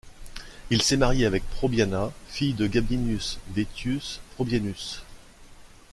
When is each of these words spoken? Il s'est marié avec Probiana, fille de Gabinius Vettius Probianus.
Il 0.71 0.81
s'est 0.81 0.97
marié 0.97 1.27
avec 1.27 1.47
Probiana, 1.47 2.11
fille 2.27 2.55
de 2.55 2.65
Gabinius 2.65 3.37
Vettius 3.53 4.19
Probianus. 4.33 5.03